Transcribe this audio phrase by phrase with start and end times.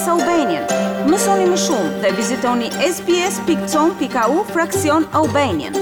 [0.00, 0.64] SBS Albanian.
[1.12, 5.76] Mësoni më shumë dhe vizitoni sbs.com.au fraksion Albanian.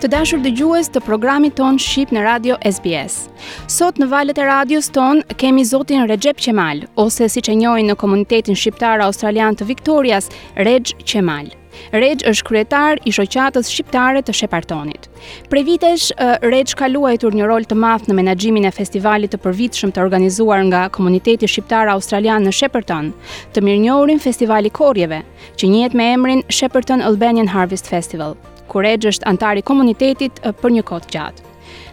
[0.00, 3.28] Të dashur dëgjues të programit ton Shqip në Radio SBS.
[3.68, 8.00] Sot në valët e radios ton kemi zotin Recep Qemal, ose si që njojnë në
[8.00, 11.59] komunitetin shqiptar australian të Viktorias, Reg Qemal.
[11.92, 15.08] Reg është kryetar i shoqatës shqiptare të Shepartonit.
[15.50, 16.10] Pre vitesh,
[16.42, 20.62] Reg ka luajtur një rol të madh në menaxhimin e festivalit të përvitshëm të organizuar
[20.68, 23.12] nga komuniteti shqiptar australian në Shepparton,
[23.54, 25.22] të mirënjohurin Festivali Korjeve,
[25.56, 28.36] që njihet me emrin Shepparton Albanian Harvest Festival
[28.70, 31.46] ku Regj është antar i komunitetit për një kohë gjatë.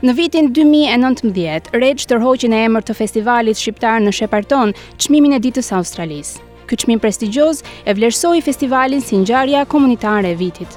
[0.05, 5.71] Në vitin 2019, Regj tërhoqi në emër të festivalit shqiptar në Sheparton çmimin e ditës
[5.71, 6.46] së Australisë.
[6.67, 10.67] Ky çmim prestigjioz e vlerësoi festivalin si ngjarja komunitare e vitit.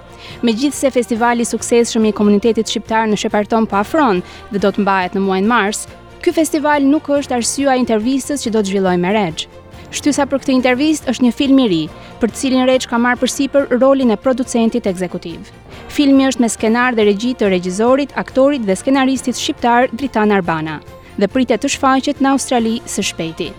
[0.42, 4.20] Megjithse festivali suksesshëm i komunitetit shqiptar në Sheparton po afron
[4.52, 5.86] dhe do të mbahet në muajin mars,
[6.22, 9.48] ky festival nuk është arsyeja e intervistës që do të zhvillojë me Regj.
[9.90, 11.80] Shtysa për këtë intervistë është një film i ri,
[12.20, 15.50] për të cilin Regj ka marrë përsipër rolin e producentit ekzekutiv.
[15.90, 20.78] Filmi është me skenar dhe regji të regjizorit, aktorit dhe skenaristit shqiptar Dritan Arbana
[21.20, 23.50] dhe pritet të shfaqet në Australi së shpejti.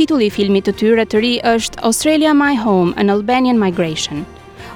[0.00, 4.22] Titulli i filmit të tyre të ri është Australia My Home: An Albanian Migration.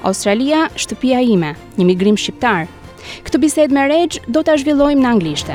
[0.05, 2.67] Australia, shtëpia ime, një migrim shqiptar.
[3.25, 5.49] Këtë bisedë me Regj do ta zhvillojmë në anglisht.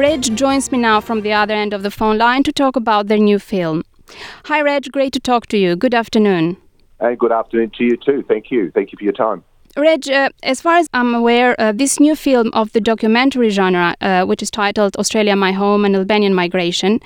[0.00, 3.08] Reg joins me now from the other end of the phone line to talk about
[3.08, 3.84] their new film.
[4.48, 5.76] Hi, Reg, great to talk to you.
[5.76, 6.56] Good afternoon.
[6.98, 8.24] And good afternoon to you too.
[8.26, 8.70] Thank you.
[8.70, 9.44] Thank you for your time.
[9.76, 13.94] Reg, uh, as far as I'm aware, uh, this new film of the documentary genre,
[14.00, 16.98] uh, which is titled Australia My Home and Albanian Migration,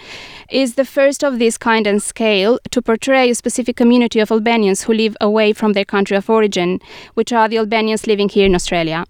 [0.48, 4.82] is the first of this kind and scale to portray a specific community of Albanians
[4.84, 6.80] who live away from their country of origin,
[7.12, 9.04] which are the Albanians living here in Australia.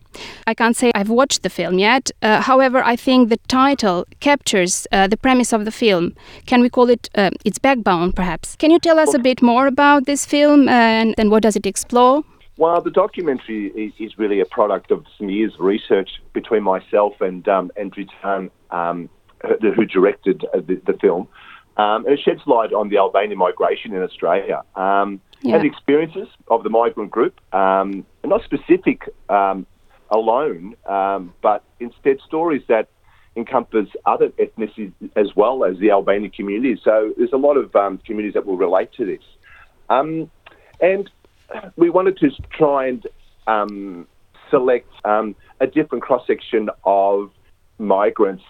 [0.49, 4.89] I can't say I've watched the film yet, uh, however, I think the title captures
[4.91, 6.17] uh, the premise of the film.
[6.47, 8.57] Can we call it uh, its backbone, perhaps?
[8.57, 11.67] Can you tell us a bit more about this film and, and what does it
[11.67, 12.25] explore?
[12.57, 17.47] Well, the documentary is, really a product of some years of research between myself and
[17.49, 19.09] um, and Dritan, um,
[19.43, 21.29] who directed uh, the, the film.
[21.77, 25.57] Um, and it sheds light on the Albanian migration in Australia um, yeah.
[25.57, 29.67] and the experiences of the migrant group, um, not specific um,
[30.11, 32.89] alone, um, but instead stories that
[33.35, 36.81] encompass other ethnicities as well as the Albanian community.
[36.85, 37.73] So there's a lot of
[38.05, 39.25] communities that will relate to this.
[40.81, 41.11] and
[41.77, 43.07] we wanted to try and
[43.47, 44.07] um,
[44.51, 47.31] select um, a different cross section of
[47.79, 48.45] migrants,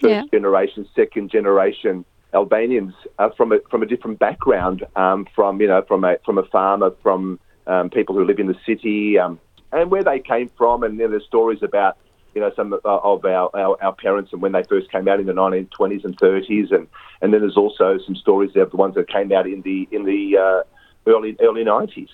[0.00, 0.22] first yeah.
[0.30, 5.82] generation, second generation Albanians uh, from a from a different background, um, from you know
[5.86, 9.40] from a from a farmer, from um, people who live in the city, um,
[9.72, 11.96] and where they came from, and then there's stories about
[12.34, 15.18] you know some uh, of our, our, our parents and when they first came out
[15.18, 16.86] in the 1920s and 30s, and
[17.20, 20.04] and then there's also some stories of the ones that came out in the in
[20.04, 22.08] the uh, early early 90s.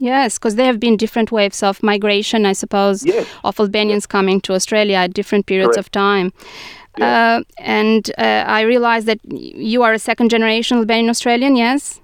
[0.00, 3.26] Yes, because there have been different waves of migration, I suppose, yes.
[3.42, 4.06] of Albanians yes.
[4.06, 5.78] coming to Australia at different periods Correct.
[5.78, 6.32] of time.
[7.00, 12.00] Uh, and uh, I realize that you are a second generation Albanian Australian, yes?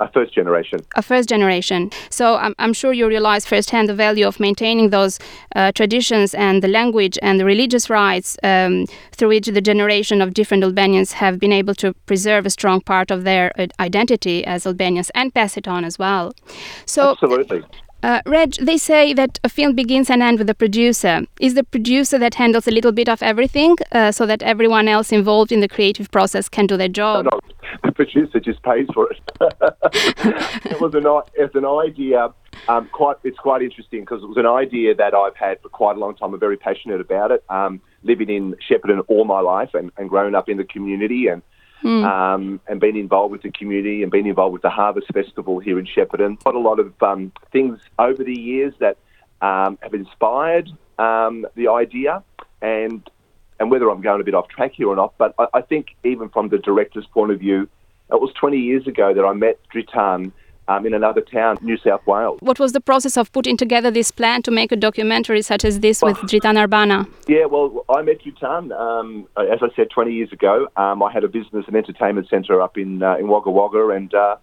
[0.00, 0.80] A first generation.
[0.94, 1.90] A first generation.
[2.08, 5.18] So I'm, I'm sure you realize firsthand the value of maintaining those
[5.56, 10.34] uh, traditions and the language and the religious rights um, through which the generation of
[10.34, 14.66] different Albanians have been able to preserve a strong part of their uh, identity as
[14.66, 16.32] Albanians and pass it on as well.
[16.86, 17.64] So Absolutely.
[18.02, 21.22] Uh, Reg, they say that a film begins and ends with the producer.
[21.40, 25.10] Is the producer that handles a little bit of everything uh, so that everyone else
[25.10, 27.24] involved in the creative process can do their job?
[27.24, 27.40] No, no.
[27.84, 29.20] The producer just pays for it.
[30.64, 31.04] it was an,
[31.34, 32.32] it's an idea.
[32.68, 35.96] Um, quite, it's quite interesting because it was an idea that I've had for quite
[35.96, 36.32] a long time.
[36.32, 37.44] I'm very passionate about it.
[37.48, 41.42] Um, living in Shepparton all my life and, and growing up in the community and
[41.84, 42.04] Mm.
[42.04, 45.78] Um, and been involved with the community and been involved with the Harvest Festival here
[45.78, 46.42] in Shepparton.
[46.42, 48.96] Got a lot of um, things over the years that
[49.40, 52.24] um, have inspired um, the idea,
[52.60, 53.08] and
[53.60, 55.96] and whether I'm going a bit off track here or not, but I, I think
[56.04, 57.68] even from the director's point of view,
[58.10, 60.32] it was 20 years ago that I met Dritan
[60.68, 62.38] um, in another town, New South Wales.
[62.40, 65.80] What was the process of putting together this plan to make a documentary such as
[65.80, 67.08] this with Dritan Arbana?
[67.26, 70.68] Yeah, well, I met Dritan, um, as I said, 20 years ago.
[70.76, 74.12] Um, I had a business and entertainment centre up in uh, in Wagga Wagga, and
[74.14, 74.36] uh,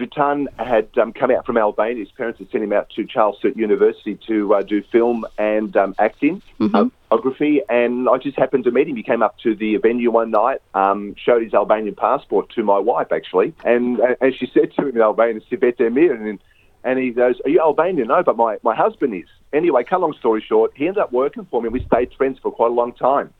[0.00, 2.04] Dritan had um, come out from Albania.
[2.04, 5.76] His parents had sent him out to Charles Sturt University to uh, do film and
[5.76, 6.88] um, acting, Mm-hmm.
[7.08, 8.96] photography, and I just happened to meet him.
[8.96, 12.78] He came up to the venue one night, um, showed his Albanian passport to my
[12.78, 16.38] wife, actually, and and she said to him in Albanian, Sivete mir, and
[16.84, 18.08] and he goes, Are you Albanian?
[18.08, 19.28] No, but my, my husband is.
[19.52, 21.66] Anyway, cut long story short, he ended up working for me.
[21.66, 23.32] and We stayed friends for quite a long time.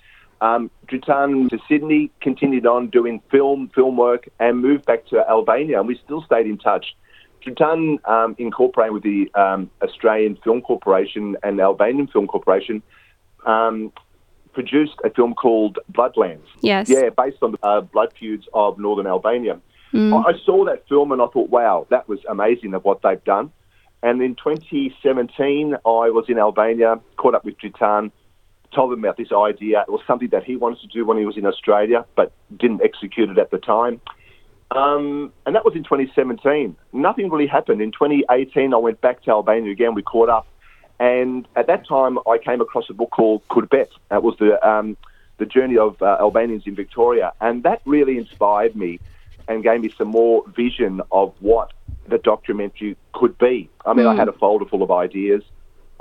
[0.43, 5.79] Um, returned to Sydney, continued on doing film, film work, and moved back to Albania,
[5.79, 6.97] and we still stayed in touch.
[7.45, 12.83] Dritan um, incorporated with the um, Australian Film Corporation and Albanian Film Corporation,
[13.47, 13.93] um,
[14.53, 16.47] produced a film called Bloodlands.
[16.61, 16.89] Yes.
[16.89, 19.61] Yeah, based on the uh, blood feuds of northern Albania.
[20.15, 23.23] I, I saw that film and I thought, wow, that was amazing of what they've
[23.25, 23.53] done.
[24.03, 28.11] And in 2017, I was in Albania, caught up with Dritan,
[28.75, 29.82] told him about this idea.
[29.82, 32.82] It was something that he wanted to do when he was in Australia, but didn't
[32.82, 34.00] execute it at the time.
[34.70, 36.76] Um, and that was in 2017.
[36.93, 37.82] Nothing really happened.
[37.82, 39.94] In 2018, I went back to Albania again.
[39.94, 40.46] We caught up.
[41.00, 43.88] And at that time, I came across a book called Kurbet.
[44.11, 44.96] That was the, um,
[45.38, 47.32] the journey of uh, Albanians in Victoria.
[47.40, 49.00] And that really inspired me
[49.49, 51.72] and gave me some more vision of what
[52.06, 53.69] the documentary could be.
[53.84, 55.43] I mean, I had a folder full of ideas.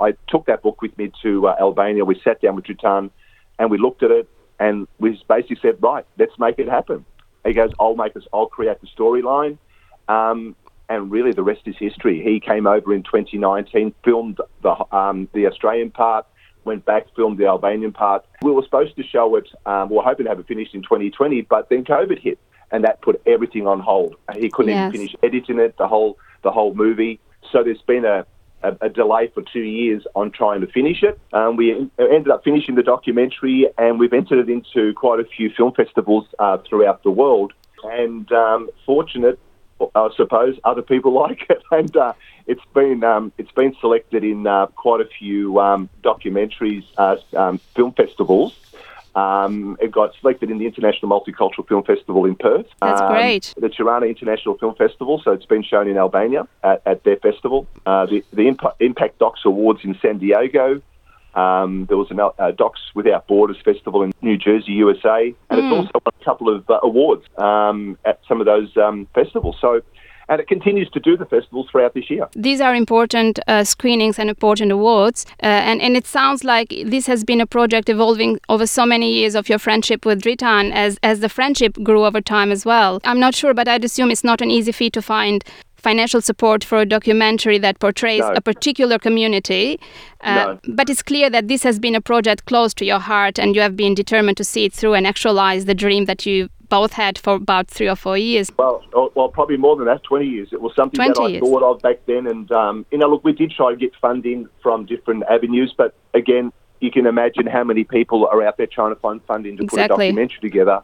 [0.00, 2.04] I took that book with me to uh, Albania.
[2.04, 3.10] We sat down with Dritan
[3.58, 7.04] and we looked at it and we basically said, right, let's make it happen.
[7.44, 9.58] He goes, I'll make this, I'll create the storyline.
[10.08, 10.56] Um,
[10.88, 12.22] and really the rest is history.
[12.22, 16.26] He came over in 2019, filmed the, um, the Australian part,
[16.64, 18.24] went back, filmed the Albanian part.
[18.42, 20.82] We were supposed to show it, um, we were hoping to have it finished in
[20.82, 22.38] 2020, but then COVID hit
[22.72, 24.16] and that put everything on hold.
[24.34, 24.88] He couldn't Yes.
[24.88, 27.20] even finish editing it, the whole, the whole movie.
[27.52, 28.26] So there's been a,
[28.62, 31.18] a, a delay for two years on trying to finish it.
[31.32, 35.50] Um, we ended up finishing the documentary, and we've entered it into quite a few
[35.50, 37.52] film festivals uh, throughout the world.
[37.82, 39.38] And um, fortunate,
[39.94, 42.12] I suppose, other people like it, and uh,
[42.46, 47.58] it's been um, it's been selected in uh, quite a few um, documentaries, uh, um,
[47.74, 48.54] film festivals.
[49.14, 52.66] Um, it got selected in the International Multicultural Film Festival in Perth.
[52.80, 53.54] That's Um, great.
[53.58, 57.66] The Tirana International Film Festival, so it's been shown in Albania at, at their festival.
[57.86, 60.80] Uh, the the Impa- Impact Docs Awards in San Diego.
[61.34, 65.72] Um, there was a uh, Docs Without Borders Festival in New Jersey, USA, and it's
[65.72, 69.56] also won a couple of uh, awards um, at some of those um, festivals.
[69.60, 69.80] So,
[70.30, 72.28] and it continues to do the festivals throughout this year.
[72.34, 77.06] These are important uh, screenings and important awards, uh, and and it sounds like this
[77.06, 80.98] has been a project evolving over so many years of your friendship with Dritan, as
[81.02, 83.00] as the friendship grew over time as well.
[83.04, 85.44] I'm not sure, but I'd assume it's not an easy feat to find
[85.88, 88.32] financial support for a documentary that portrays No.
[88.36, 89.80] a particular community.
[90.20, 90.58] Uh, No.
[90.68, 93.62] But it's clear that this has been a project close to your heart, and you
[93.62, 97.18] have been determined to see it through and actualize the dream that you both had
[97.18, 98.50] for about three or four years.
[98.56, 100.02] Well, oh, well, probably more than that.
[100.04, 100.48] Twenty years.
[100.52, 101.40] It was something that I years.
[101.40, 104.48] thought of back then, and um, you know, look, we did try to get funding
[104.62, 108.94] from different avenues, but again, you can imagine how many people are out there trying
[108.94, 110.82] to find funding to put a documentary together.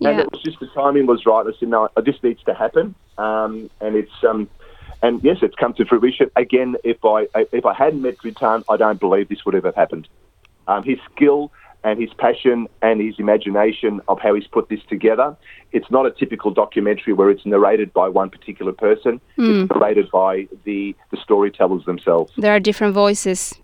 [0.00, 0.20] And Yeah.
[0.22, 1.46] it was just the timing was right.
[1.46, 4.48] I said, no, this needs to happen, um, and it's um,
[5.02, 6.30] and yes, it's come to fruition.
[6.36, 10.08] Again, if I if I hadn't met Dritan, I don't believe this would have happened.
[10.68, 11.52] Um, his skill
[11.84, 15.36] and his passion and his imagination of how he's put this together.
[15.72, 19.20] It's not a typical documentary where it's narrated by one particular person.
[19.36, 22.32] It's narrated by the, the storytellers themselves.
[22.36, 23.54] There are different voices.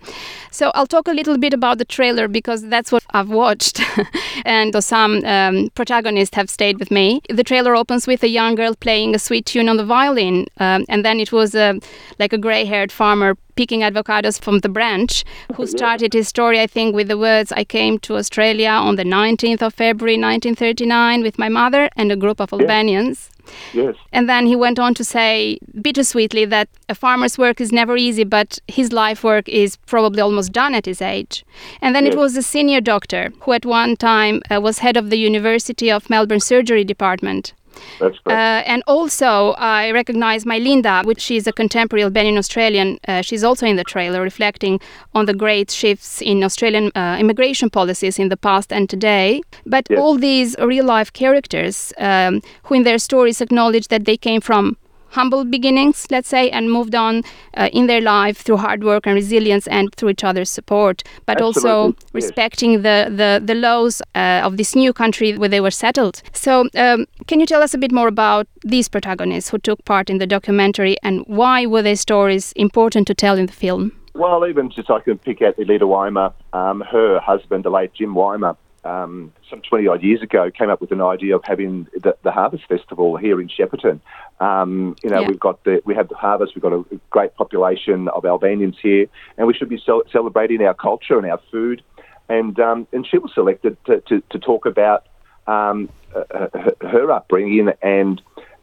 [0.51, 3.81] So I'll talk a little bit about the trailer because that's what I've watched.
[4.45, 7.23] and some um, protagonists have stayed with me.
[7.31, 10.47] The trailer opens with a young girl playing a sweet tune on the violin.
[10.59, 11.81] Um, and then it was a,
[12.19, 16.67] like a gray haired farmer picking avocados from the branch who started his story, I
[16.67, 21.39] think, with the words I came to Australia on the 19th of February 1939 with
[21.39, 23.31] my mother and a group of Albanians.
[23.73, 23.97] Yes.
[24.13, 28.25] And then he went on to say bittersweetly that a farmer's work is never easy,
[28.25, 31.45] but his life work is probably almost done at his age.
[31.81, 35.11] And then it was a senior doctor who at one time uh, was head of
[35.11, 37.53] the University of Melbourne Surgery Department.
[38.01, 38.69] That's Uh, correct.
[38.69, 42.99] and also, I recognize my Linda, which she's a contemporary Albanian Australian.
[43.09, 44.81] Uh, she's also in the trailer, reflecting
[45.15, 49.41] on the great shifts in Australian uh, immigration policies in the past and today.
[49.67, 49.99] But Yes.
[50.01, 54.77] all these real life characters, um, who in their stories acknowledge that they came from
[55.13, 57.23] humble beginnings, let's say, and moved on
[57.55, 61.41] uh, in their life through hard work and resilience and through each other's support, but
[61.41, 62.15] also Absolutely, yes.
[62.15, 66.23] respecting the, the, the laws uh, of this new country where they were settled.
[66.33, 70.11] So, um, can you tell us a bit more about these protagonists who took part
[70.11, 73.93] in the documentary and why were their stories important to tell in the film?
[74.15, 78.15] Well, even just I can pick out Elita Weimer, um, her husband, the late Jim
[78.15, 78.57] Weimer.
[78.85, 82.33] Um, some 20 odd years ago, came up with an idea of having the, the
[82.33, 84.01] Harvest Festival here in Shepparton.
[84.41, 85.29] Um, you know, Yeah.
[85.29, 89.07] we've got the, we have the harvest, we've got a great population of Albanians here,
[89.39, 91.83] and we should be cel- celebrating our culture and our food.
[92.29, 95.07] And, um, and she was selected to, to, to talk about
[95.47, 98.23] um, uh, her, her upbringing and,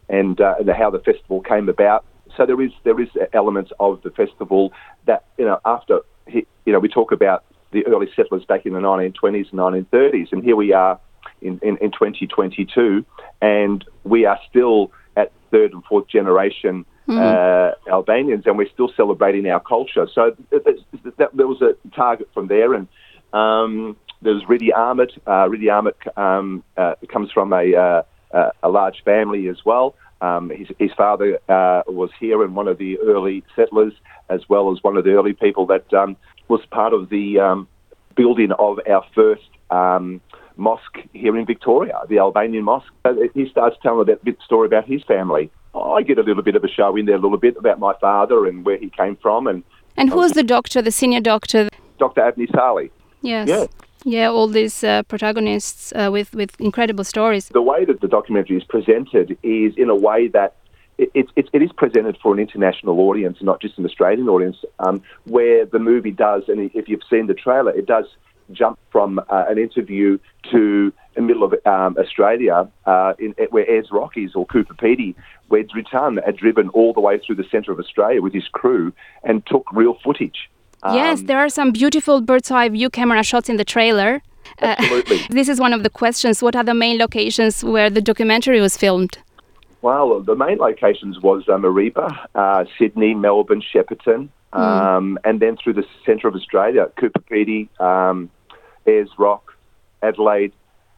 [0.10, 2.06] and, uh, and how the festival came about.
[2.38, 4.72] So there is there is elements of the festival
[5.08, 8.80] that you know after you know we talk about the early settlers back in the
[8.80, 11.00] 1920s and 1930s, and here we are
[11.42, 13.06] in, in, in 2022,
[13.42, 19.48] and we are still at third and fourth generation uh, Albanians, and we're still celebrating
[19.48, 20.08] our culture.
[20.14, 22.88] So th- th- th- that, there was a target from there, and
[23.34, 25.12] um, there's Riddy Ahmed.
[25.26, 28.04] Uh, Riddy Ahmed um, uh, comes from a, uh,
[28.36, 29.96] uh, a large family as well.
[30.22, 33.94] Um, his, his father uh, was here and one of the early settlers,
[34.30, 36.18] as well as one of the early people that um,
[36.50, 37.68] was part of the um,
[38.16, 40.20] building of our first um,
[40.58, 42.92] mosque here in Victoria, the Albanian mosque.
[43.06, 45.50] Uh, He starts telling a bit, bit story about his family.
[45.74, 47.94] I get a little bit of a show in there, a little bit about my
[48.02, 49.64] father and where he came from, and
[49.96, 51.70] And who is the doctor, the senior doctor?
[52.00, 52.22] Dr.
[52.22, 52.90] Abney Saleh.
[53.22, 53.48] Yes.
[53.48, 53.66] Yeah.
[54.06, 57.50] Yeah, all these uh, protagonists uh, with, with incredible stories.
[57.50, 60.56] the way that the documentary is presented is in a way that
[61.00, 65.02] it, it, it, is presented for an international audience, not just an Australian audience, um,
[65.26, 68.06] where the movie does, and if you've seen the trailer, it does
[68.52, 70.18] jump from uh, an interview
[70.52, 75.16] to the middle of um, Australia, uh, in, where Ayers Rockies or Coober Pedy,
[75.48, 78.92] where Dritan had driven all the way through the centre of Australia with his crew
[79.24, 80.50] and took real footage.
[80.94, 84.22] yes, Um, there are some beautiful bird's eye view camera shots in the trailer.
[84.62, 85.20] Uh, Absolutely.
[85.30, 86.42] this is one of the questions.
[86.42, 89.18] What are the main locations where the documentary was filmed?
[89.82, 95.74] Well, the main locations was uh, Mareeba, uh, Sydney, Melbourne, Shepparton, um, and then through
[95.74, 98.30] the centre of Australia, Coober Pedy, um,
[98.86, 99.54] Ayers Rock,
[100.02, 100.54] Adelaide.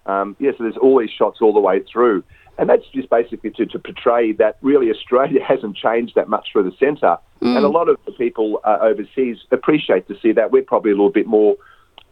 [0.05, 2.23] Um, yeah, so there's all these shots all the way through.
[2.57, 6.63] And that's just basically to, to portray that really Australia hasn't changed that much for
[6.63, 7.17] the centre.
[7.41, 10.51] And a lot of the people uh, overseas appreciate to see that.
[10.51, 11.55] We're probably a little bit more,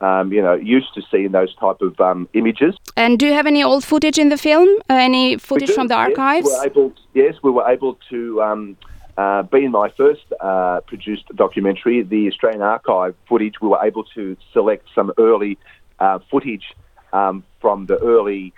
[0.01, 2.75] um, you know, used to seeing those type of um, images.
[2.95, 4.69] And do you have any old footage in the film?
[4.89, 6.09] Uh, any footage do, from the yes.
[6.09, 6.47] archives?
[6.47, 8.77] We're able, yes, we were able to um,
[9.17, 13.55] uh, be in my first uh, produced documentary, the Australian Archive footage.
[13.61, 15.57] We were able to select some early
[15.99, 16.73] uh, footage
[17.11, 18.53] um, from the early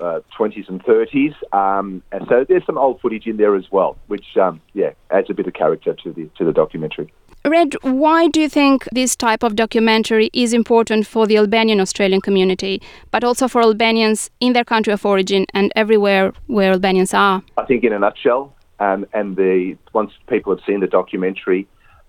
[0.00, 3.96] uh, 20s and 30s, um, and so there's some old footage in there as well,
[4.06, 7.12] which um, yeah adds a bit of character to the to the documentary.
[7.46, 12.20] Reg, why do you think this type of documentary is important for the Albanian Australian
[12.20, 17.44] community, but also for Albanians in their country of origin and everywhere where Albanians are?
[17.56, 21.68] I think, in a nutshell, um, and the once people have seen the documentary,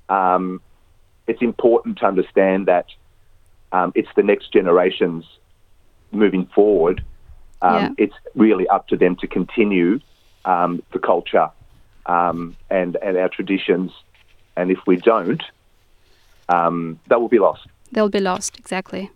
[0.09, 0.59] um,
[1.27, 2.87] it's important to understand that
[3.71, 5.23] um, it's the next generations
[6.11, 7.03] moving forward.
[7.61, 7.89] Um, Yeah.
[7.99, 9.99] It's really up to them to continue
[10.45, 11.51] um, the culture
[12.07, 13.91] um, and and our traditions,
[14.57, 15.41] and if we don't,
[16.49, 19.09] um, that will be lost, They'll be lost, exactly.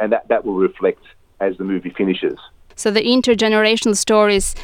[0.00, 1.02] and that that will reflect
[1.40, 2.38] as the movie finishes.
[2.76, 4.54] So the intergenerational stories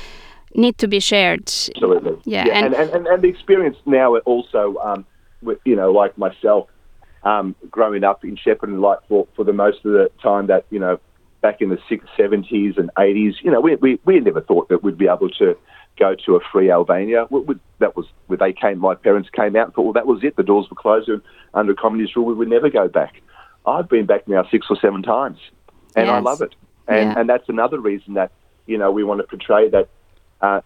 [0.54, 1.42] need to be shared.
[1.48, 2.16] Absolutely.
[2.24, 5.06] Yeah, and, and- and, and, and the experience now also, um,
[5.42, 6.68] with, you know, like myself,
[7.22, 10.78] um, growing up in Shepparton, like for, for the most of the time that, you
[10.78, 10.98] know,
[11.46, 14.82] back in the six, 70s and 80s, you know, we, we, we never thought that
[14.82, 15.56] we'd be able to
[15.96, 17.28] go to a free Albania.
[17.30, 20.08] We, we, that was where they came, my parents came out and thought, well, that
[20.08, 20.34] was it.
[20.34, 21.22] The doors were closed and
[21.54, 23.22] under communist rule, we would never go back.
[23.64, 25.38] I've been back now six or seven times
[25.94, 26.56] and I love it.
[26.88, 27.20] And, Yeah.
[27.20, 28.32] and that's another reason that,
[28.66, 29.88] you know, we want to portray that
[30.40, 30.62] uh,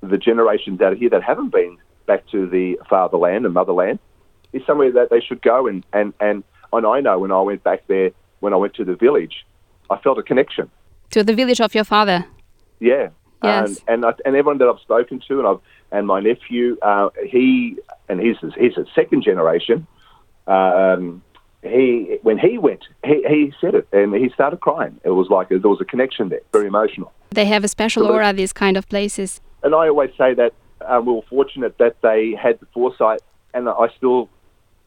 [0.00, 3.98] the generations out here that haven't been back to the fatherland and motherland
[4.52, 5.66] is somewhere that they should go.
[5.66, 8.84] And, and, and, and I know when I went back there, when I went to
[8.84, 9.44] the village,
[9.90, 10.70] I felt a connection.
[11.10, 12.24] To the village of your father.
[12.78, 13.08] Yeah.
[13.42, 13.68] Yes.
[13.68, 17.10] And, and, I, and everyone that I've spoken to, and I've, and my nephew, uh,
[17.26, 17.76] he,
[18.08, 19.86] and he's, he's a second generation.
[20.46, 21.22] Um,
[21.62, 25.00] he, when he went, he, he said it and he started crying.
[25.04, 27.12] It was like there was a connection there, very emotional.
[27.30, 28.24] They have a special Absolutely.
[28.24, 29.40] aura, these kind of places.
[29.62, 30.54] and I always say that
[30.86, 33.20] um, we were fortunate that they had the foresight,
[33.52, 34.28] and I still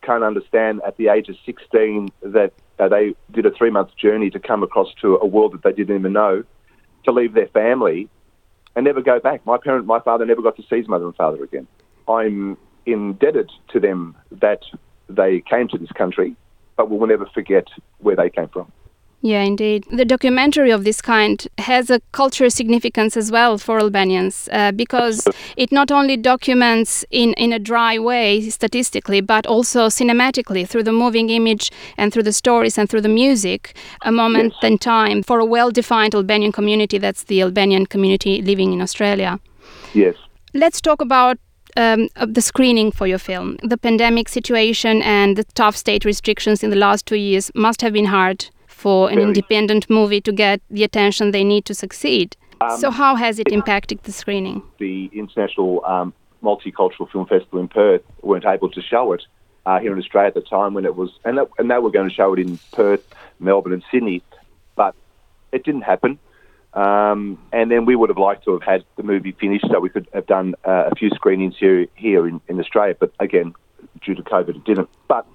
[0.02, 4.30] can't understand at the age of 16 that uh, they did a three month journey
[4.30, 6.44] to come across to a world that they didn't even know,
[7.06, 8.10] to leave their family
[8.76, 9.46] and never go back.
[9.46, 11.68] My parent, my father never got to see his mother and father again.
[12.08, 14.64] I'm indebted to them that
[15.10, 16.36] they came to this country,
[16.76, 17.68] but we will never forget
[18.00, 18.72] where they came from.
[19.26, 19.86] Yeah, indeed.
[19.90, 25.26] The documentary of this kind has a cultural significance as well for Albanians uh, because
[25.56, 30.92] it not only documents in, in a dry way statistically, but also cinematically through the
[30.92, 34.72] moving image and through the stories and through the music, a moment Yes.
[34.72, 39.40] in time for a well defined Albanian community that's the Albanian community living in Australia.
[39.94, 40.16] Yes.
[40.54, 41.38] Let's talk about
[41.78, 43.56] um, uh, the screening for your film.
[43.64, 47.94] The pandemic situation and the tough state restrictions in the last two years must have
[47.94, 48.50] been hard
[48.84, 49.28] for an Very.
[49.30, 52.36] independent movie to get the attention they need to succeed.
[52.60, 54.62] Um, so, how has it impacted the screening?
[54.78, 56.14] the International um,
[56.44, 59.24] Multicultural Film Festival in Perth weren't able to show it
[59.66, 61.92] uh, here in Australia at the time when it was, and, that, and they were
[61.98, 63.04] going to show it in Perth,
[63.40, 64.22] Melbourne, and Sydney,
[64.76, 64.94] but
[65.54, 66.20] it didn't happen.
[66.74, 69.90] Um, and then we would have liked to have had the movie finished so we
[69.90, 72.96] could have done uh, a few screenings here here in, in Australia.
[73.00, 73.54] But again,
[74.04, 74.90] due to COVID, it didn't.
[75.08, 75.26] But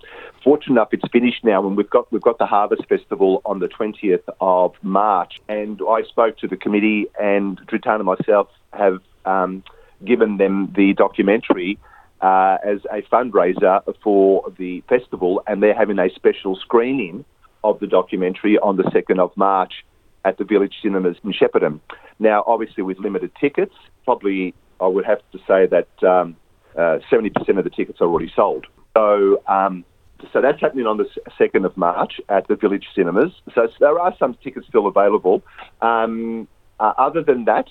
[0.42, 3.68] fortunate enough, it's finished now, and we've got we've got the Harvest Festival on the
[3.68, 5.40] twentieth of March.
[5.48, 9.62] And I spoke to the committee, and Dritan and myself have um,
[10.04, 11.78] given them the documentary
[12.20, 17.24] uh, as a fundraiser for the festival, and they're having a special screening
[17.64, 19.84] of the documentary on the second of March
[20.24, 21.80] at the Village Cinemas in Shepparton.
[22.18, 26.36] Now, obviously, with limited tickets, probably I would have to say that um,
[26.76, 28.66] uh, 70% of the tickets are already sold.
[28.96, 29.84] So, um,
[30.32, 31.08] so that's happening on the
[31.38, 33.32] 2nd of March at the Village Cinemas.
[33.54, 35.42] So there are some tickets still available.
[35.80, 36.48] Um,
[36.80, 37.66] uh, other than that,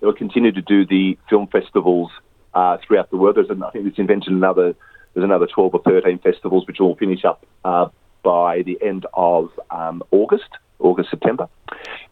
[0.00, 2.10] they'll continue to do the film festivals
[2.54, 3.36] uh, throughout the world.
[3.36, 4.74] There's, an, I think it's invented another.
[5.14, 7.88] There's another 12 or 13 festivals which will finish up uh,
[8.22, 11.48] by the end of um, August, August September,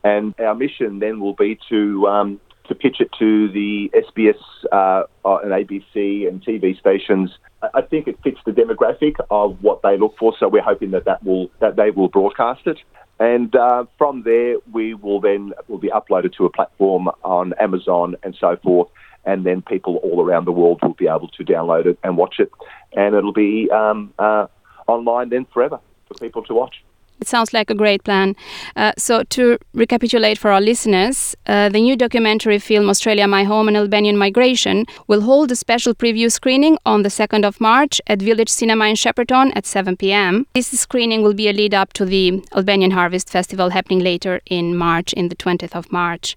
[0.03, 4.41] and our mission then will be to um, to pitch it to the SBS
[4.73, 7.31] uh, uh, and ABC and TV stations.
[7.63, 11.05] I- think it fits the demographic of what they look for, so we're hoping that
[11.05, 12.79] that will that they will broadcast it.
[13.21, 18.17] And uh, from there, we will then will be uploaded to a platform on Amazon
[18.23, 18.89] and so forth,
[19.25, 22.37] and then people all around the world will be able to download it and watch
[22.39, 22.51] it,
[22.97, 24.47] and it'll be um, uh,
[24.87, 26.83] online then forever for people to watch.
[27.21, 28.37] It sounds like a great plan.
[28.77, 33.69] Uh, so, to recapitulate for our listeners, uh, the new documentary film Australia My Home
[33.69, 38.23] and Albanian Migration will hold a special preview screening on the 2nd of March at
[38.23, 40.47] Village Cinema in Shepparton at 7 pm.
[40.55, 44.77] This screening will be a lead up to the Albanian Harvest Festival happening later in
[44.77, 46.37] March, in the 20th of March.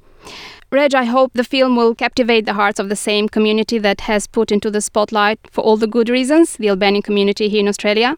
[0.71, 4.25] Reg, I hope the film will captivate the hearts of the same community that has
[4.25, 8.15] put into the spotlight for all the good reasons, the Albanian community here in Australia.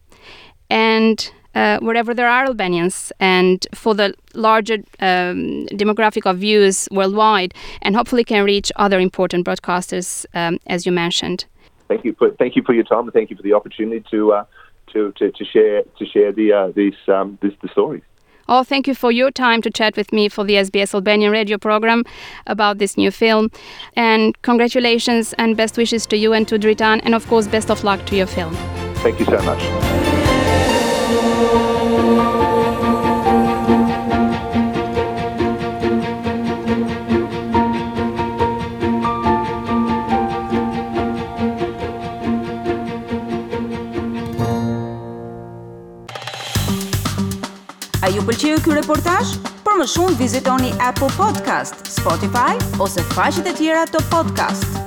[0.69, 7.53] And uh, wherever there are Albanians and for the larger um, demographic of views worldwide,
[7.81, 11.45] and hopefully can reach other important broadcasters, um, as you mentioned.
[11.87, 14.33] Thank you for thank you for your time and thank you for the opportunity to
[14.33, 14.45] uh,
[14.93, 18.03] to, to, to share to share the uh, these um, this, the stories.
[18.49, 21.57] Oh, thank you for your time to chat with me for the SBS Albanian radio
[21.57, 22.03] program
[22.45, 23.49] about this new film.
[23.95, 27.83] And congratulations and best wishes to you and to Dritan, and of course, best of
[27.83, 28.53] luck to your film.
[28.95, 30.12] Thank you so much.
[48.33, 49.35] Pëlqeu ky reportazh?
[49.65, 54.82] Për më shumë vizitoni Apple Podcast, Spotify ose faqet e tjera të podcast.